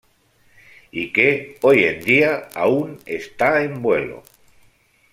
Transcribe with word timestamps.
Y 0.89 1.13
que, 1.13 1.59
hoy 1.61 1.83
en 1.83 2.03
día, 2.03 2.47
aún 2.55 2.97
está 3.05 3.61
en 3.63 3.83
vuelo. 3.83 4.23